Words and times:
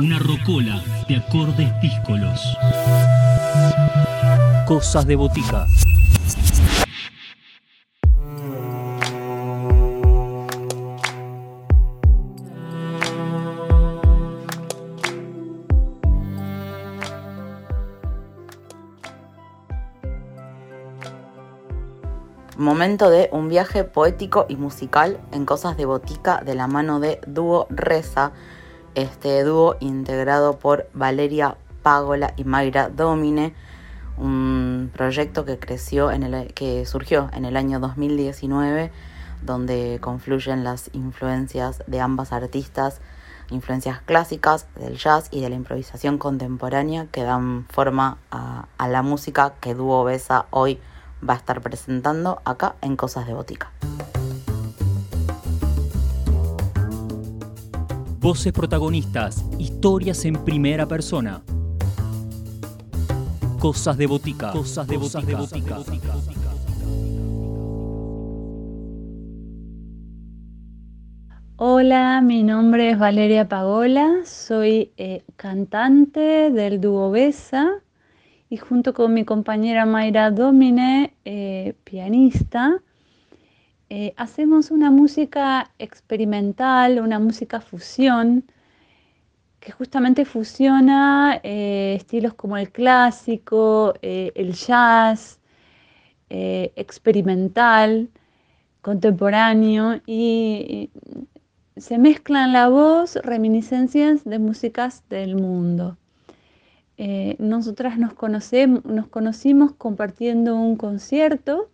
Una 0.00 0.18
rocola 0.18 0.82
de 1.08 1.16
acordes 1.16 1.70
díscolos. 1.80 2.58
Cosas 4.66 5.06
de 5.06 5.14
botica. 5.14 5.68
Momento 22.56 23.10
de 23.10 23.28
un 23.30 23.48
viaje 23.48 23.84
poético 23.84 24.46
y 24.48 24.56
musical 24.56 25.20
en 25.30 25.46
Cosas 25.46 25.76
de 25.76 25.84
Botica 25.84 26.42
de 26.44 26.56
la 26.56 26.66
mano 26.66 26.98
de 26.98 27.20
Dúo 27.28 27.68
Reza, 27.70 28.32
este 28.94 29.42
dúo 29.44 29.76
integrado 29.80 30.58
por 30.58 30.88
Valeria 30.94 31.56
Pagola 31.82 32.34
y 32.36 32.44
Mayra 32.44 32.88
Domine, 32.88 33.54
un 34.16 34.90
proyecto 34.94 35.44
que 35.44 35.58
creció 35.58 36.12
en 36.12 36.22
el 36.22 36.54
que 36.54 36.86
surgió 36.86 37.30
en 37.32 37.44
el 37.44 37.56
año 37.56 37.80
2019 37.80 38.92
donde 39.44 39.98
confluyen 40.00 40.64
las 40.64 40.90
influencias 40.92 41.82
de 41.86 42.00
ambas 42.00 42.32
artistas, 42.32 43.00
influencias 43.50 44.00
clásicas 44.00 44.66
del 44.76 44.96
jazz 44.96 45.28
y 45.30 45.40
de 45.40 45.50
la 45.50 45.56
improvisación 45.56 46.18
contemporánea 46.18 47.06
que 47.12 47.22
dan 47.22 47.66
forma 47.68 48.18
a, 48.30 48.66
a 48.78 48.88
la 48.88 49.02
música 49.02 49.54
que 49.60 49.74
Dúo 49.74 50.04
Besa 50.04 50.46
hoy 50.50 50.80
va 51.26 51.34
a 51.34 51.36
estar 51.36 51.60
presentando 51.60 52.40
acá 52.44 52.76
en 52.80 52.96
Cosas 52.96 53.26
de 53.26 53.34
Botica. 53.34 53.70
Voces 58.24 58.54
protagonistas, 58.54 59.44
historias 59.58 60.24
en 60.24 60.42
primera 60.46 60.88
persona. 60.88 61.42
Cosas 63.58 63.98
de 63.98 64.06
botica. 64.06 64.50
Cosas 64.50 64.86
de 64.86 64.96
botica. 64.96 65.40
Hola, 71.56 72.22
mi 72.22 72.42
nombre 72.42 72.92
es 72.92 72.98
Valeria 72.98 73.46
Pagola, 73.46 74.22
soy 74.24 74.92
eh, 74.96 75.22
cantante 75.36 76.50
del 76.50 76.80
dúo 76.80 77.10
Besa 77.10 77.72
y 78.48 78.56
junto 78.56 78.94
con 78.94 79.12
mi 79.12 79.26
compañera 79.26 79.84
Mayra 79.84 80.30
Domine, 80.30 81.12
eh, 81.26 81.74
pianista, 81.84 82.80
eh, 83.96 84.12
hacemos 84.16 84.72
una 84.72 84.90
música 84.90 85.70
experimental, 85.78 86.98
una 86.98 87.20
música 87.20 87.60
fusión, 87.60 88.44
que 89.60 89.70
justamente 89.70 90.24
fusiona 90.24 91.40
eh, 91.44 91.94
estilos 91.96 92.34
como 92.34 92.56
el 92.56 92.72
clásico, 92.72 93.94
el 94.02 94.52
jazz, 94.54 95.38
experimental, 96.28 98.10
contemporáneo 98.80 100.00
y 100.06 100.90
se 101.76 101.98
mezclan 101.98 102.52
la 102.52 102.68
voz 102.68 103.14
reminiscencias 103.16 104.24
de 104.24 104.40
músicas 104.40 105.04
del 105.08 105.36
mundo. 105.36 105.96
Eh, 106.96 107.36
nosotras 107.38 107.98
nos, 107.98 108.14
nos 108.84 109.06
conocimos 109.08 109.72
compartiendo 109.72 110.56
un 110.56 110.76
concierto 110.76 111.70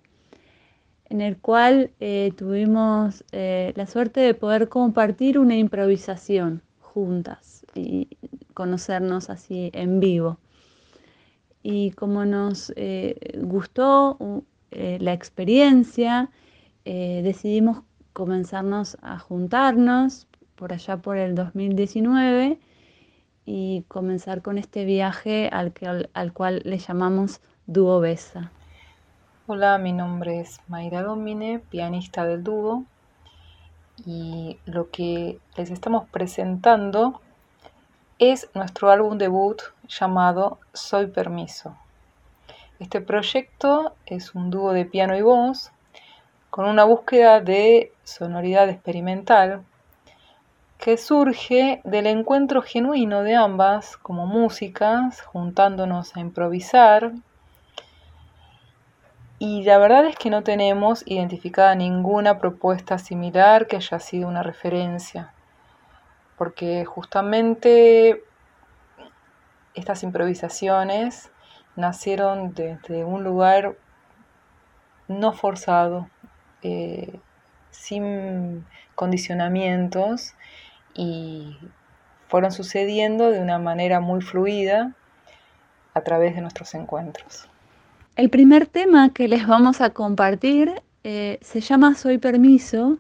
en 1.11 1.21
el 1.21 1.37
cual 1.37 1.91
eh, 2.01 2.33
tuvimos 2.37 3.25
eh, 3.33 3.73
la 3.77 3.87
suerte 3.87 4.21
de 4.21 4.35
poder 4.35 4.69
compartir 4.69 5.39
una 5.39 5.57
improvisación 5.57 6.63
juntas 6.81 7.67
y 7.75 8.09
conocernos 8.55 9.29
así 9.29 9.71
en 9.75 10.01
vivo. 10.01 10.39
Y 11.63 11.91
como 11.91 12.25
nos 12.25 12.73
gustó 13.37 14.17
la 14.71 15.13
experiencia, 15.13 16.31
decidimos 16.85 17.83
comenzarnos 18.15 18.97
a 19.03 19.19
juntarnos 19.19 20.27
por 20.55 20.73
allá 20.73 20.97
por 20.99 21.17
el 21.17 21.35
2019 21.35 22.59
y 23.47 23.85
comenzar 23.89 24.43
con 24.43 24.59
este 24.59 24.85
viaje 24.85 25.49
al, 25.51 25.73
que, 25.73 25.87
al, 26.13 26.33
cual 26.33 26.63
le 26.65 26.79
llamamos 26.79 27.41
Dúo 27.67 27.99
Besa. 28.01 28.53
Hola, 29.53 29.79
mi 29.79 29.93
nombre 29.93 30.39
es 30.39 30.61
Mayra 30.69 31.03
Domine, 31.03 31.59
pianista 31.59 32.25
del 32.25 32.45
dúo, 32.45 32.85
y 34.07 34.61
lo 34.65 34.91
que 34.91 35.41
les 35.57 35.73
estamos 35.73 36.09
presentando 36.09 37.21
es 38.21 38.49
nuestro 38.55 38.93
álbum 38.93 39.19
debut 39.19 39.61
llamado 39.89 40.61
Soy 40.73 41.09
Permiso. 41.09 41.77
Este 42.79 43.01
proyecto 43.01 43.93
es 44.07 44.37
un 44.37 44.53
dúo 44.53 44.71
de 44.73 44.85
piano 44.85 45.17
y 45.17 45.23
voz 45.23 45.73
con 46.51 46.67
una 46.67 46.85
búsqueda 46.85 47.41
de 47.41 47.93
sonoridad 48.05 48.69
experimental 48.69 49.65
que 50.79 50.97
surge 50.97 51.81
del 51.83 52.07
encuentro 52.07 52.63
genuino 52.63 53.25
de 53.25 53.35
ambas 53.35 53.97
como 53.97 54.27
músicas, 54.27 55.23
juntándonos 55.23 56.15
a 56.15 56.21
improvisar. 56.21 57.15
Y 59.43 59.63
la 59.63 59.79
verdad 59.79 60.05
es 60.05 60.17
que 60.17 60.29
no 60.29 60.43
tenemos 60.43 61.03
identificada 61.07 61.75
ninguna 61.75 62.39
propuesta 62.39 62.99
similar 62.99 63.67
que 63.69 63.77
haya 63.77 63.99
sido 63.99 64.29
una 64.29 64.43
referencia, 64.43 65.33
porque 66.37 66.85
justamente 66.85 68.23
estas 69.73 70.03
improvisaciones 70.03 71.31
nacieron 71.75 72.53
desde 72.53 73.03
un 73.05 73.25
lugar 73.25 73.79
no 75.09 75.33
forzado, 75.33 76.11
eh, 76.61 77.19
sin 77.71 78.67
condicionamientos 78.95 80.35
y 80.93 81.57
fueron 82.29 82.53
sucediendo 82.53 83.31
de 83.31 83.41
una 83.41 83.59
manera 83.59 84.01
muy 84.01 84.21
fluida 84.21 84.93
a 85.95 86.03
través 86.03 86.35
de 86.35 86.43
nuestros 86.43 86.75
encuentros. 86.75 87.49
El 88.21 88.29
primer 88.29 88.67
tema 88.67 89.15
que 89.15 89.29
les 89.29 89.47
vamos 89.47 89.81
a 89.81 89.95
compartir 89.95 90.83
eh, 91.05 91.39
se 91.41 91.63
llama 91.63 91.95
Soy 91.95 92.19
Permiso 92.19 92.99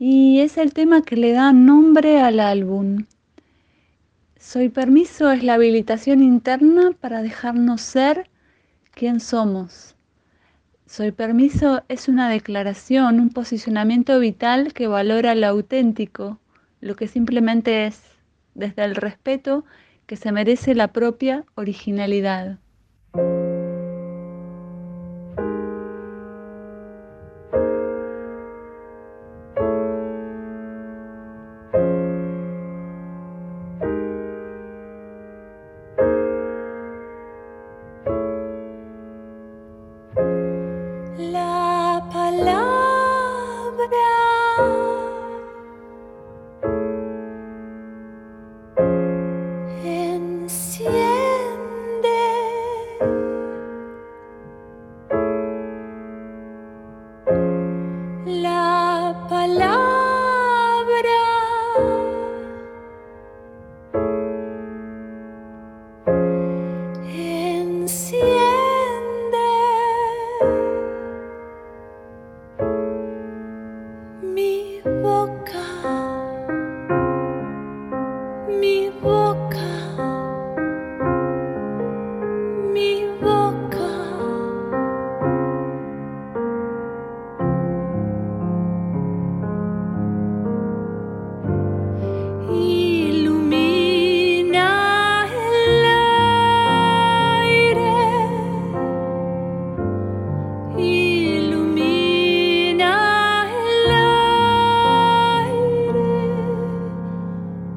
y 0.00 0.40
es 0.40 0.58
el 0.58 0.72
tema 0.72 1.02
que 1.02 1.14
le 1.14 1.30
da 1.30 1.52
nombre 1.52 2.20
al 2.20 2.40
álbum. 2.40 3.04
Soy 4.36 4.68
Permiso 4.68 5.30
es 5.30 5.44
la 5.44 5.54
habilitación 5.54 6.24
interna 6.24 6.90
para 7.00 7.22
dejarnos 7.22 7.82
ser 7.82 8.28
quien 8.90 9.20
somos. 9.20 9.94
Soy 10.86 11.12
Permiso 11.12 11.84
es 11.86 12.08
una 12.08 12.28
declaración, 12.28 13.20
un 13.20 13.30
posicionamiento 13.30 14.18
vital 14.18 14.72
que 14.72 14.88
valora 14.88 15.36
lo 15.36 15.46
auténtico, 15.46 16.40
lo 16.80 16.96
que 16.96 17.06
simplemente 17.06 17.86
es, 17.86 18.02
desde 18.54 18.82
el 18.86 18.96
respeto 18.96 19.64
que 20.06 20.16
se 20.16 20.32
merece 20.32 20.74
la 20.74 20.88
propia 20.88 21.44
originalidad. 21.54 22.58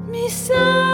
mi 0.09 0.25
sa 0.25 0.88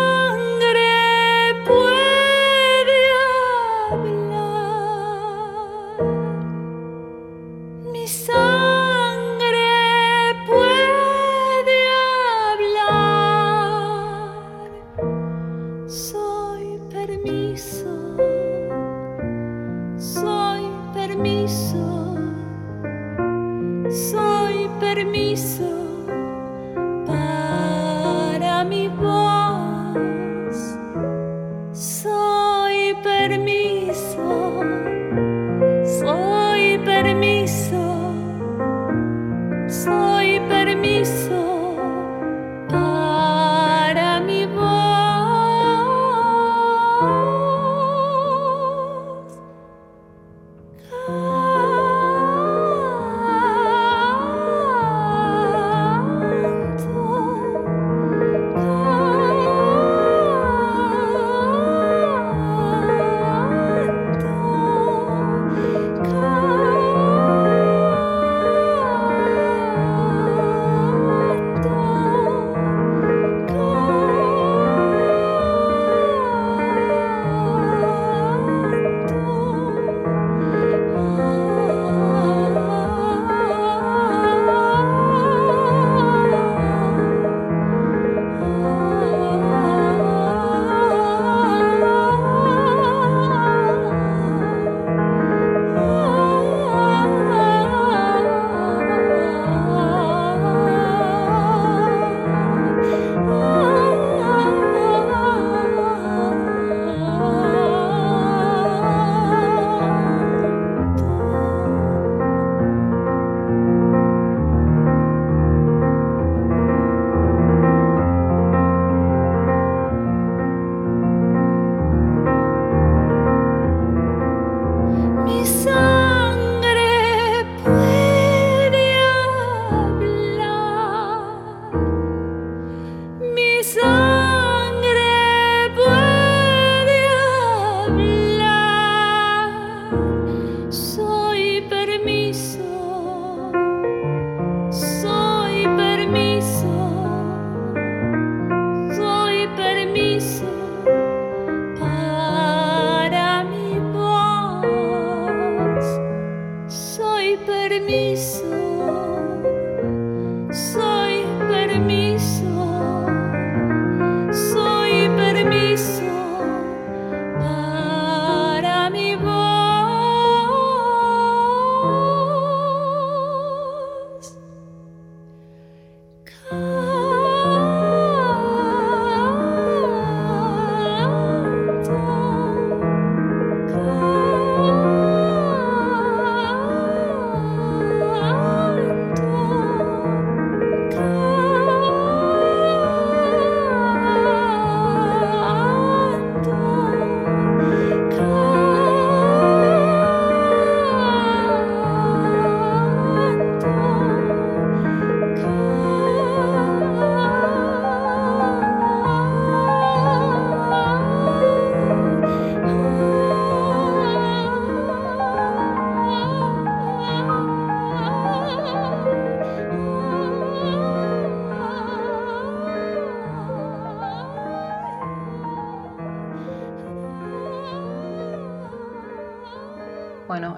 permiso. 157.69 158.43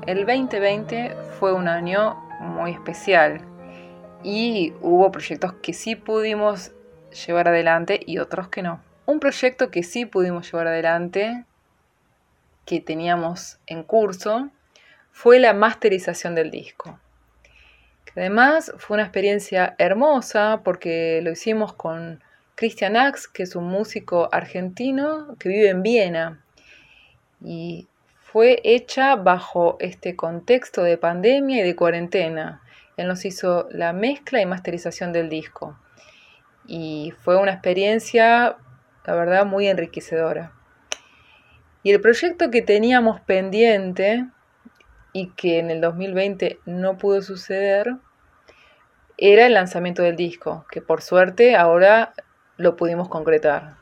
El 0.08 0.26
2020 0.26 1.18
fue 1.38 1.52
un 1.52 1.68
año 1.68 2.16
muy 2.40 2.72
especial 2.72 3.42
y 4.24 4.74
hubo 4.80 5.12
proyectos 5.12 5.56
que 5.62 5.74
sí 5.74 5.98
pudimos 5.98 6.72
llevar 7.26 7.50
adelante 7.50 8.00
y 8.06 8.20
otros 8.20 8.48
que 8.48 8.62
no. 8.62 8.82
Un 9.06 9.20
proyecto 9.20 9.70
que 9.70 9.84
sí 9.84 10.06
pudimos 10.06 10.50
llevar 10.50 10.68
adelante, 10.68 11.44
que 12.66 12.80
teníamos 12.80 13.60
en 13.68 13.84
curso, 13.84 14.50
fue 15.12 15.40
la 15.40 15.54
masterización 15.54 16.36
del 16.36 16.52
disco. 16.52 16.98
además 18.16 18.72
fue 18.78 18.96
una 18.96 19.04
experiencia 19.04 19.76
hermosa 19.78 20.62
porque 20.64 21.20
lo 21.22 21.32
hicimos 21.32 21.74
con 21.74 22.24
Christian 22.56 22.96
Ax, 22.96 23.28
que 23.28 23.44
es 23.44 23.58
un 23.58 23.66
músico 23.66 24.30
argentino 24.32 25.36
que 25.38 25.50
vive 25.50 25.68
en 25.68 25.84
Viena. 25.84 26.42
Y 27.44 27.90
fue 28.32 28.60
hecha 28.66 29.16
bajo 29.16 29.78
este 29.80 30.18
contexto 30.18 30.84
de 30.84 30.98
pandemia 30.98 31.62
y 31.62 31.64
de 31.64 31.76
cuarentena. 31.78 32.62
Él 32.98 33.08
nos 33.08 33.24
hizo 33.24 33.70
la 33.72 33.94
mezcla 33.94 34.42
y 34.42 34.46
masterización 34.46 35.14
del 35.14 35.30
disco. 35.30 35.80
Y 36.66 37.14
fue 37.24 37.38
una 37.38 37.54
experiencia, 37.54 38.58
la 39.06 39.16
verdad, 39.16 39.46
muy 39.46 39.68
enriquecedora. 39.68 40.52
Y 41.84 41.92
el 41.92 42.02
proyecto 42.02 42.52
que 42.52 42.62
teníamos 42.62 43.22
pendiente 43.22 44.28
y 45.14 45.30
que 45.30 45.60
en 45.60 45.72
el 45.72 45.80
2020 45.80 46.60
no 46.66 46.98
pudo 46.98 47.22
suceder 47.22 47.96
era 49.18 49.46
el 49.46 49.54
lanzamiento 49.54 50.04
del 50.04 50.18
disco, 50.18 50.66
que 50.70 50.82
por 50.82 51.02
suerte 51.02 51.56
ahora 51.56 52.14
lo 52.58 52.76
pudimos 52.76 53.08
concretar. 53.08 53.78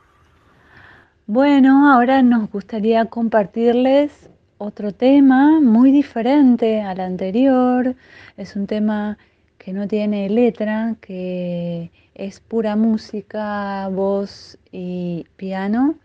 Bueno, 1.26 1.92
ahora 1.92 2.22
nos 2.22 2.52
gustaría 2.52 3.06
compartirles 3.06 4.30
otro 4.66 4.92
tema 4.94 5.60
muy 5.62 5.92
diferente 5.92 6.82
al 6.82 7.00
anterior. 7.00 7.96
Es 8.38 8.56
un 8.56 8.68
tema 8.68 9.18
que 9.58 9.74
no 9.74 9.88
tiene 9.88 10.30
letra, 10.30 10.96
que 11.02 11.92
es 12.16 12.40
pura 12.40 12.76
música, 12.76 13.88
voz 13.90 14.58
y 14.72 15.26
piano. 15.38 15.96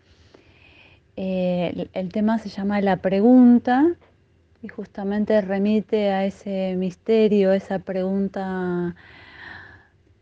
Eh, 1.15 1.89
el, 1.93 2.09
tema 2.09 2.39
se 2.39 2.49
llama 2.49 2.81
La 2.81 2.97
Pregunta 2.97 3.95
y 4.61 4.67
justamente 4.67 5.41
remite 5.41 6.11
a 6.11 6.25
ese 6.25 6.75
misterio, 6.77 7.51
esa 7.51 7.79
pregunta, 7.79 8.95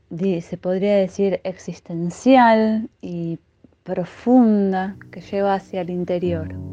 se 0.10 0.58
podría 0.58 0.96
decir, 0.96 1.42
existencial 1.44 2.90
y 3.02 3.38
profunda 3.84 4.96
que 5.12 5.22
lleva 5.22 5.56
hacia 5.56 5.82
el 5.82 5.90
interior. 5.90 6.69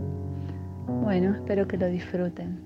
Bueno, 0.87 1.35
espero 1.35 1.67
que 1.67 1.77
lo 1.77 1.89
disfruten. 1.89 2.66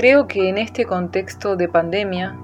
Creo 0.00 0.26
que 0.26 0.48
en 0.48 0.56
este 0.56 0.86
contexto 0.86 1.56
de 1.56 1.68
pandemia, 1.68 2.34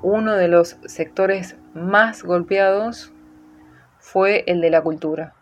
uno 0.00 0.32
de 0.32 0.48
los 0.48 0.78
sectores 0.86 1.56
más 1.74 2.22
golpeados 2.22 3.12
fue 3.98 4.44
el 4.46 4.62
de 4.62 4.70
la 4.70 4.80
cultura. 4.80 5.34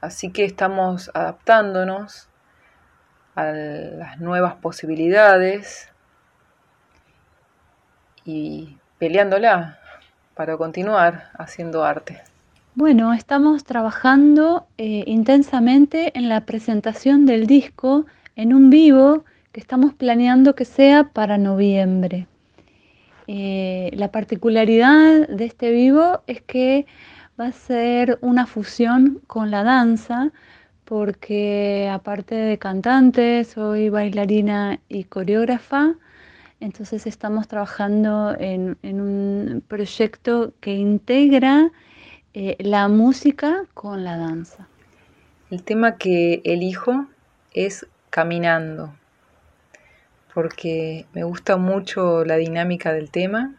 Así 0.00 0.32
que 0.32 0.44
estamos 0.44 1.08
adaptándonos 1.14 2.28
a 3.36 3.44
las 3.44 4.18
nuevas 4.18 4.56
posibilidades 4.56 5.88
y 8.24 8.78
peleándola 8.98 9.78
para 10.34 10.56
continuar 10.56 11.30
haciendo 11.38 11.84
arte. 11.84 12.24
Bueno, 12.74 13.12
estamos 13.12 13.62
trabajando 13.62 14.66
eh, 14.78 15.04
intensamente 15.06 16.18
en 16.18 16.28
la 16.28 16.40
presentación 16.40 17.24
del 17.24 17.46
disco 17.46 18.04
en 18.34 18.52
un 18.52 18.68
vivo 18.68 19.24
que 19.52 19.60
estamos 19.60 19.92
planeando 19.92 20.54
que 20.54 20.64
sea 20.64 21.04
para 21.04 21.36
noviembre. 21.36 22.26
Eh, 23.26 23.90
la 23.94 24.10
particularidad 24.10 25.28
de 25.28 25.44
este 25.44 25.70
vivo 25.70 26.22
es 26.26 26.40
que 26.40 26.86
va 27.38 27.46
a 27.46 27.52
ser 27.52 28.18
una 28.22 28.46
fusión 28.46 29.20
con 29.26 29.50
la 29.50 29.62
danza, 29.62 30.32
porque 30.84 31.88
aparte 31.92 32.34
de 32.34 32.58
cantante, 32.58 33.44
soy 33.44 33.90
bailarina 33.90 34.80
y 34.88 35.04
coreógrafa, 35.04 35.94
entonces 36.60 37.06
estamos 37.06 37.46
trabajando 37.48 38.36
en, 38.38 38.76
un 38.82 39.62
proyecto 39.66 40.54
que 40.60 40.74
integra 40.74 41.70
eh, 42.34 42.56
la 42.60 42.88
música 42.88 43.64
con 43.74 44.04
la 44.04 44.16
danza. 44.16 44.68
El 45.50 45.62
tema 45.62 45.96
que 45.96 46.40
elijo 46.44 47.06
es 47.52 47.86
caminando 48.10 48.94
porque 50.34 51.06
me 51.12 51.24
gusta 51.24 51.56
mucho 51.56 52.24
la 52.24 52.36
dinámica 52.36 52.92
del 52.92 53.10
tema 53.10 53.54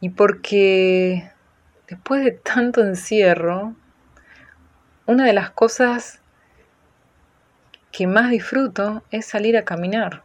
y 0.00 0.10
porque 0.10 1.30
después 1.88 2.24
de 2.24 2.32
tanto 2.32 2.82
encierro, 2.82 3.74
una 5.06 5.24
de 5.24 5.32
las 5.32 5.50
cosas 5.50 6.22
que 7.90 8.06
más 8.06 8.30
disfruto 8.30 9.02
es 9.10 9.26
salir 9.26 9.56
a 9.56 9.64
caminar 9.64 10.22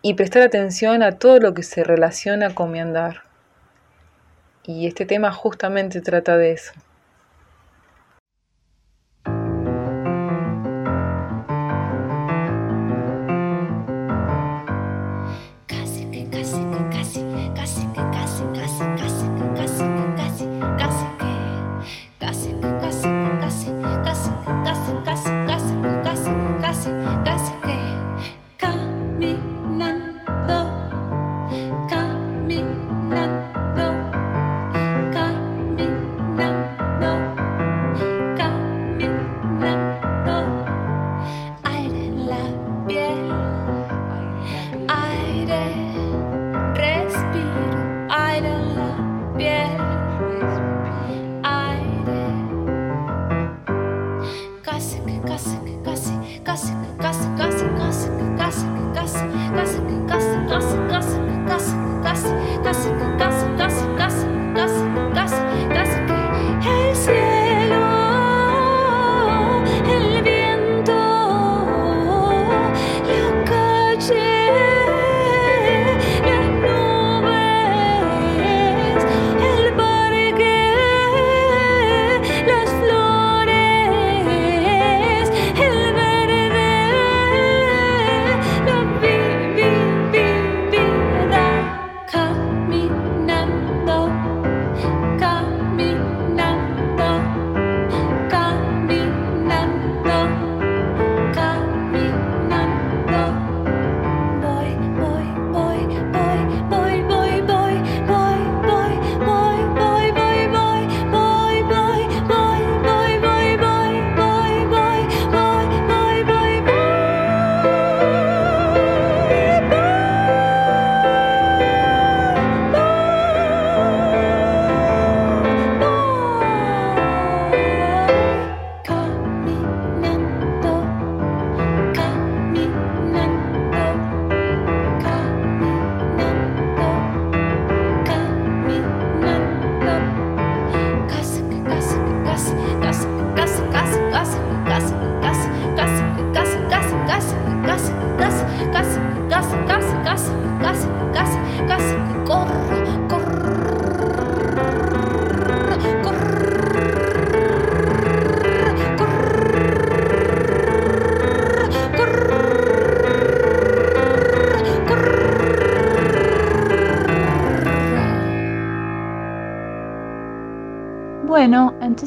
y 0.00 0.14
prestar 0.14 0.42
atención 0.42 1.02
a 1.02 1.18
todo 1.18 1.40
lo 1.40 1.54
que 1.54 1.64
se 1.64 1.82
relaciona 1.82 2.54
con 2.54 2.70
mi 2.70 2.80
andar. 2.80 3.24
Y 4.62 4.86
este 4.86 5.06
tema 5.06 5.32
justamente 5.32 6.00
trata 6.00 6.36
de 6.36 6.52
eso. 6.52 6.72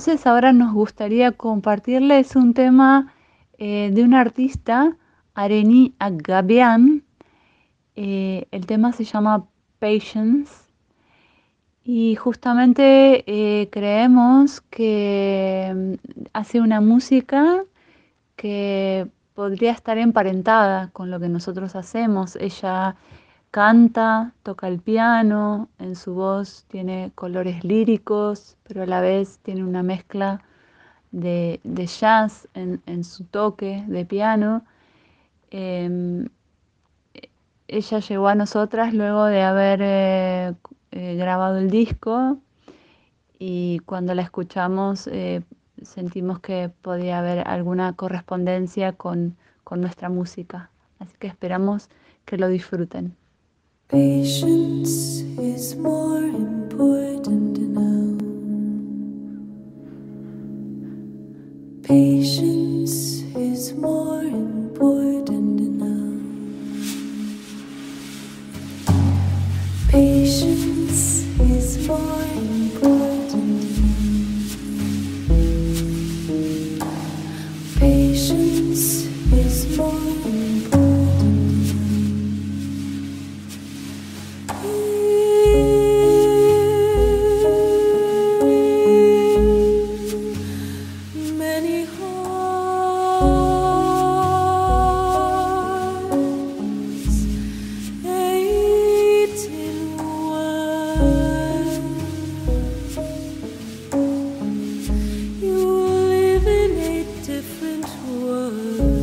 Entonces 0.02 0.26
ahora 0.26 0.52
nos 0.52 0.74
gustaría 0.74 1.32
compartirles 1.32 2.36
un 2.36 2.56
tema 2.56 3.14
eh, 3.60 3.92
de 3.94 4.02
un 4.02 4.16
artista, 4.16 4.98
Areni 5.36 5.94
Agabian. 6.00 7.04
Eh, 7.96 8.48
el 8.50 8.66
tema 8.66 8.94
se 8.94 9.04
llama 9.04 9.46
Patience. 9.78 10.52
Y 11.84 12.16
justamente 12.16 13.24
eh, 13.28 13.70
creemos 13.70 14.62
que 14.62 15.72
mm, 15.72 15.94
hace 16.34 16.62
una 16.62 16.82
música 16.82 17.64
que 18.36 19.08
podría 19.36 19.72
estar 19.72 20.00
emparentada 20.00 20.90
con 20.94 21.12
lo 21.12 21.20
que 21.20 21.30
nosotros 21.30 21.76
hacemos. 21.76 22.36
Ella 22.38 22.96
canta, 23.52 24.34
toca 24.44 24.68
el 24.68 24.80
piano, 24.80 25.70
en 25.78 25.96
su 25.96 26.14
voz 26.14 26.66
tiene 26.70 27.12
colores 27.16 27.64
líricos, 27.64 28.58
pero 28.64 28.84
a 28.84 28.86
la 28.86 29.02
vez 29.02 29.40
tiene 29.44 29.64
una 29.64 29.84
mezcla 29.84 30.42
de, 31.12 31.60
jazz 32.00 32.48
en, 32.54 33.04
su 33.04 33.26
toque 33.26 33.84
de 33.88 34.06
piano. 34.06 34.64
Em, 35.52 36.30
ella 37.68 38.00
llegó 38.00 38.28
a 38.28 38.36
nosotras 38.36 38.94
luego 38.94 39.26
de 39.26 39.42
haber 39.42 39.80
eh, 39.82 40.54
eh, 40.92 41.16
grabado 41.16 41.58
el 41.58 41.70
disco 41.70 42.38
y 43.40 43.80
cuando 43.86 44.14
la 44.14 44.22
escuchamos 44.24 45.08
eh, 45.08 45.44
sentimos 45.82 46.40
que 46.40 46.70
podía 46.82 47.20
haber 47.20 47.48
alguna 47.48 47.94
correspondencia 47.94 48.94
con, 48.94 49.36
con 49.64 49.82
nuestra 49.82 50.10
música. 50.10 50.70
Así 51.00 51.16
que 51.20 51.28
esperamos 51.28 51.90
que 52.26 52.38
lo 52.38 52.48
disfruten. 52.48 53.16
Patience 53.92 55.21
words 108.00 109.01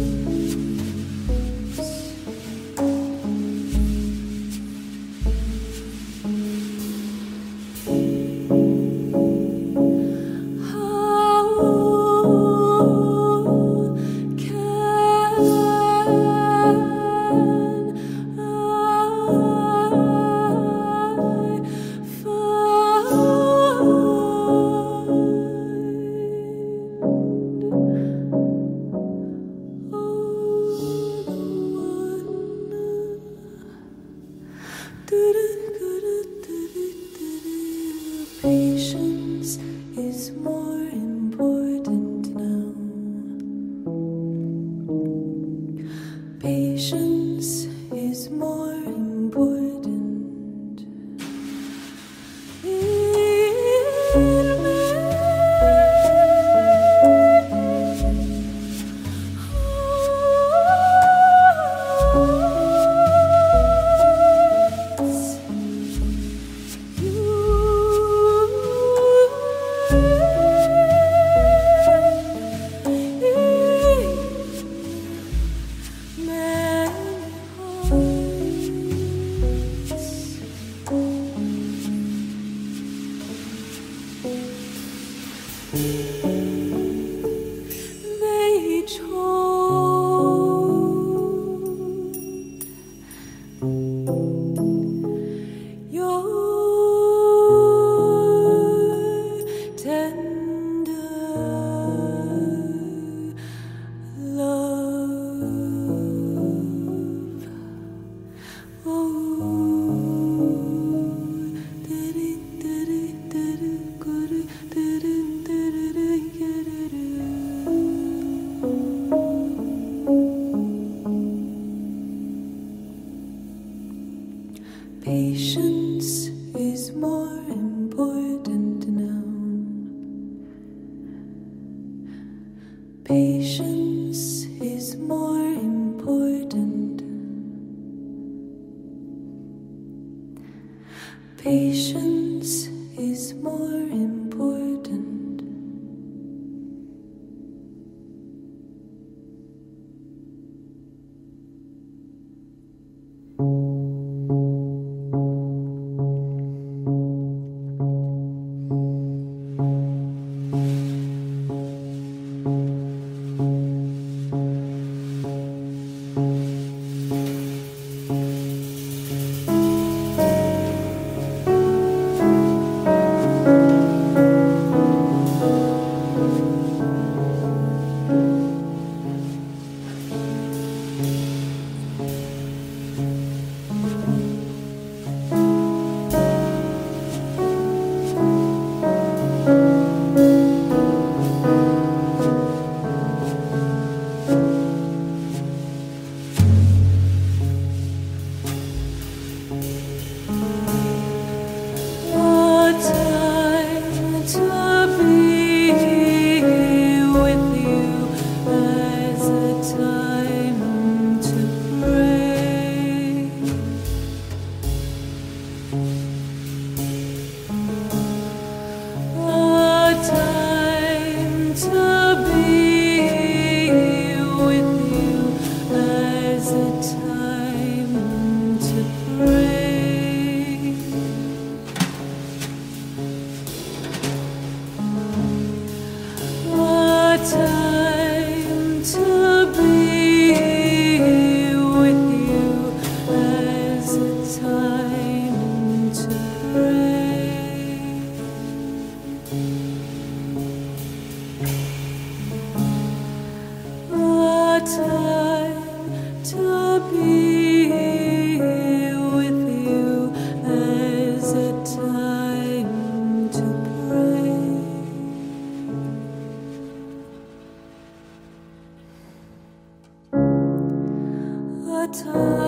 time. 271.93 272.48